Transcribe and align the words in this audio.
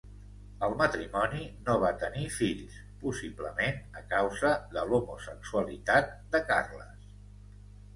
El 0.67 0.71
matrimoni 0.77 1.41
no 1.67 1.75
va 1.83 1.91
tenir 2.05 2.25
fills, 2.39 2.79
possiblement 3.05 3.79
a 4.03 4.05
causa 4.17 4.55
de 4.75 4.89
l'homosexualitat 4.91 6.15
de 6.37 6.47
Carles. 6.53 7.11